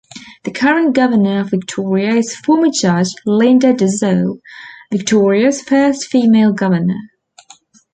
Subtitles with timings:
[0.45, 4.37] The current Governor of Victoria is former judge Linda Dessau,
[4.91, 6.97] Victoria's first female governor.